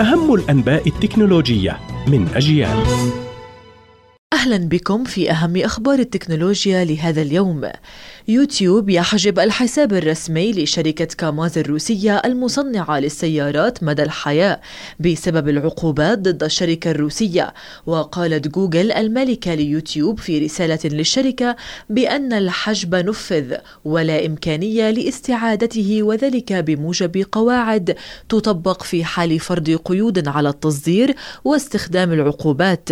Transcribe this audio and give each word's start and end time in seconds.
أهم 0.00 0.34
الأنباء 0.34 0.88
التكنولوجية 0.88 1.80
من 2.08 2.28
أجيال. 2.34 3.25
أهلا 4.36 4.56
بكم 4.56 5.04
في 5.04 5.30
أهم 5.30 5.56
أخبار 5.56 5.98
التكنولوجيا 5.98 6.84
لهذا 6.84 7.22
اليوم. 7.22 7.70
يوتيوب 8.28 8.90
يحجب 8.90 9.38
الحساب 9.38 9.92
الرسمي 9.92 10.52
لشركة 10.52 11.04
كاماز 11.04 11.58
الروسية 11.58 12.16
المصنعة 12.24 12.98
للسيارات 12.98 13.82
مدى 13.82 14.02
الحياة 14.02 14.60
بسبب 15.00 15.48
العقوبات 15.48 16.18
ضد 16.18 16.42
الشركة 16.42 16.90
الروسية، 16.90 17.54
وقالت 17.86 18.48
جوجل 18.48 18.92
المالكة 18.92 19.54
ليوتيوب 19.54 20.20
في 20.20 20.38
رسالة 20.38 20.78
للشركة 20.84 21.56
بأن 21.90 22.32
الحجب 22.32 22.94
نفذ 22.94 23.54
ولا 23.84 24.26
إمكانية 24.26 24.90
لاستعادته 24.90 26.02
وذلك 26.02 26.52
بموجب 26.52 27.26
قواعد 27.32 27.96
تطبق 28.28 28.82
في 28.82 29.04
حال 29.04 29.40
فرض 29.40 29.70
قيود 29.84 30.28
على 30.28 30.48
التصدير 30.48 31.14
واستخدام 31.44 32.12
العقوبات. 32.12 32.88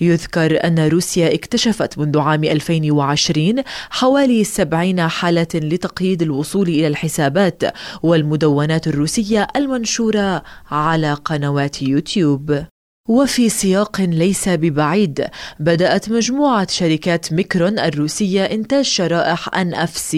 يذكر 0.00 0.64
أن 0.64 0.77
روسيا 0.78 1.34
اكتشفت 1.34 1.98
منذ 1.98 2.18
عام 2.18 2.44
2020 2.44 3.62
حوالي 3.90 4.44
70 4.44 5.08
حالة 5.08 5.46
لتقييد 5.54 6.22
الوصول 6.22 6.68
إلى 6.68 6.86
الحسابات 6.86 7.62
والمدونات 8.02 8.86
الروسية 8.88 9.48
المنشورة 9.56 10.42
على 10.70 11.14
قنوات 11.14 11.82
يوتيوب. 11.82 12.64
وفي 13.08 13.48
سياق 13.48 14.00
ليس 14.00 14.48
ببعيد 14.48 15.26
بدأت 15.60 16.10
مجموعة 16.10 16.66
شركات 16.70 17.32
ميكرون 17.32 17.78
الروسية 17.78 18.44
إنتاج 18.44 18.84
شرائح 18.84 19.48
NFC 19.48 20.16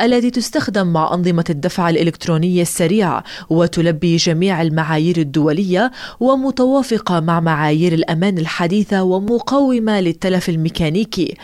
التي 0.00 0.30
تستخدم 0.30 0.86
مع 0.86 1.14
أنظمة 1.14 1.44
الدفع 1.50 1.90
الإلكتروني 1.90 2.62
السريع 2.62 3.22
وتلبي 3.50 4.16
جميع 4.16 4.62
المعايير 4.62 5.16
الدولية 5.16 5.90
ومتوافقة 6.20 7.20
مع 7.20 7.40
معايير 7.40 7.92
الأمان 7.92 8.38
الحديثة 8.38 9.02
ومقاومة 9.02 10.00
للتلف 10.00 10.48
الميكانيكي. 10.48 11.34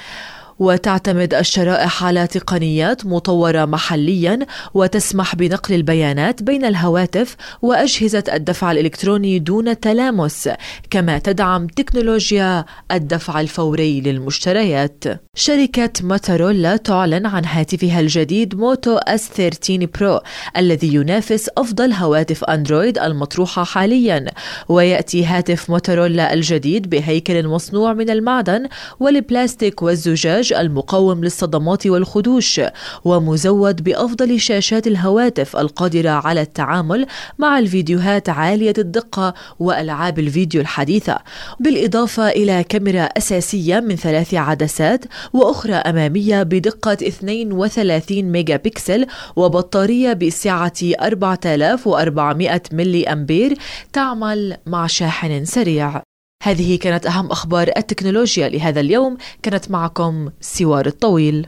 وتعتمد 0.60 1.34
الشرائح 1.34 2.04
على 2.04 2.26
تقنيات 2.26 3.06
مطورة 3.06 3.64
محليا 3.64 4.38
وتسمح 4.74 5.34
بنقل 5.34 5.74
البيانات 5.74 6.42
بين 6.42 6.64
الهواتف 6.64 7.36
وأجهزة 7.62 8.24
الدفع 8.32 8.72
الإلكتروني 8.72 9.38
دون 9.38 9.80
تلامس 9.80 10.48
كما 10.90 11.18
تدعم 11.18 11.66
تكنولوجيا 11.66 12.64
الدفع 12.92 13.40
الفوري 13.40 14.00
للمشتريات. 14.00 15.04
شركة 15.34 15.90
موتورولا 16.02 16.76
تعلن 16.76 17.26
عن 17.26 17.44
هاتفها 17.44 18.00
الجديد 18.00 18.54
Moto 18.54 18.96
S 18.96 19.28
13 19.28 19.88
Pro 19.98 20.20
الذي 20.56 20.94
ينافس 20.94 21.50
أفضل 21.58 21.92
هواتف 21.92 22.44
أندرويد 22.44 22.98
المطروحة 22.98 23.64
حاليا 23.64 24.26
ويأتي 24.68 25.24
هاتف 25.24 25.70
موتورولا 25.70 26.34
الجديد 26.34 26.90
بهيكل 26.90 27.46
مصنوع 27.48 27.92
من 27.92 28.10
المعدن 28.10 28.68
والبلاستيك 29.00 29.82
والزجاج 29.82 30.49
المقاوم 30.52 31.24
للصدمات 31.24 31.86
والخدوش 31.86 32.60
ومزود 33.04 33.84
بأفضل 33.84 34.40
شاشات 34.40 34.86
الهواتف 34.86 35.56
القادرة 35.56 36.10
على 36.10 36.40
التعامل 36.40 37.06
مع 37.38 37.58
الفيديوهات 37.58 38.28
عالية 38.28 38.74
الدقة 38.78 39.34
وألعاب 39.58 40.18
الفيديو 40.18 40.60
الحديثة. 40.60 41.18
بالإضافة 41.60 42.28
إلى 42.28 42.64
كاميرا 42.64 43.02
أساسية 43.02 43.80
من 43.80 43.96
ثلاث 43.96 44.34
عدسات 44.34 45.04
وأخرى 45.32 45.74
أمامية 45.74 46.42
بدقة 46.42 46.92
32 46.92 48.22
ميجا 48.22 48.56
بكسل 48.56 49.06
وبطارية 49.36 50.12
بسعة 50.12 50.72
4400 51.02 52.62
ملي 52.72 53.08
أمبير 53.08 53.58
تعمل 53.92 54.56
مع 54.66 54.86
شاحن 54.86 55.44
سريع. 55.44 56.09
هذه 56.42 56.78
كانت 56.78 57.06
أهم 57.06 57.30
أخبار 57.30 57.70
التكنولوجيا 57.76 58.48
لهذا 58.48 58.80
اليوم. 58.80 59.16
كانت 59.42 59.70
معكم 59.70 60.30
سوار 60.40 60.86
الطويل. 60.86 61.46